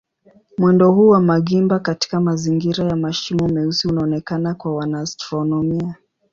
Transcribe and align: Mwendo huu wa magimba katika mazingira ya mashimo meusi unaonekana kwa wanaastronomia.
Mwendo 0.57 0.91
huu 0.91 1.07
wa 1.09 1.19
magimba 1.21 1.79
katika 1.79 2.19
mazingira 2.19 2.85
ya 2.85 2.95
mashimo 2.95 3.47
meusi 3.47 3.87
unaonekana 3.87 4.55
kwa 4.55 4.75
wanaastronomia. 4.75 5.95